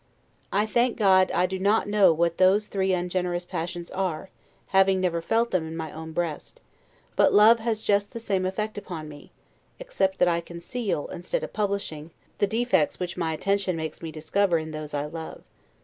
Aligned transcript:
I 0.51 0.65
thank 0.65 0.97
God, 0.97 1.29
I 1.29 1.45
do 1.45 1.59
not 1.59 1.87
know 1.87 2.11
what 2.11 2.39
those 2.39 2.65
three 2.65 2.91
ungenerous 2.91 3.45
passions 3.45 3.91
are, 3.91 4.31
having 4.69 4.99
never 4.99 5.21
felt 5.21 5.51
them 5.51 5.67
in 5.67 5.77
my 5.77 5.91
own 5.91 6.11
breast; 6.11 6.59
but 7.15 7.31
love 7.35 7.59
has 7.59 7.83
just 7.83 8.09
the 8.09 8.19
same 8.19 8.43
effect 8.43 8.79
upon 8.79 9.07
me, 9.07 9.31
except 9.79 10.17
that 10.17 10.27
I 10.27 10.41
conceal, 10.41 11.05
instead 11.09 11.43
of 11.43 11.53
publishing, 11.53 12.09
the 12.39 12.47
defeats 12.47 12.99
which 12.99 13.15
my 13.15 13.31
attention 13.31 13.75
makes 13.75 14.01
me 14.01 14.11
discover 14.11 14.57
in 14.57 14.71
those 14.71 14.95
I 14.95 15.05
love. 15.05 15.43